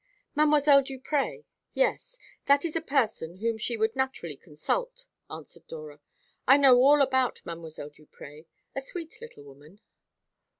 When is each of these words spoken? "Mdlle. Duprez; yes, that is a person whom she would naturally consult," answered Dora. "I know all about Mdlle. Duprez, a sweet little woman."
"Mdlle. 0.35 0.83
Duprez; 0.83 1.43
yes, 1.75 2.17
that 2.47 2.65
is 2.65 2.75
a 2.75 2.81
person 2.81 3.35
whom 3.37 3.59
she 3.59 3.77
would 3.77 3.95
naturally 3.95 4.35
consult," 4.35 5.05
answered 5.29 5.67
Dora. 5.67 5.99
"I 6.47 6.57
know 6.57 6.77
all 6.77 7.03
about 7.03 7.41
Mdlle. 7.45 7.93
Duprez, 7.93 8.45
a 8.75 8.81
sweet 8.81 9.19
little 9.21 9.43
woman." 9.43 9.79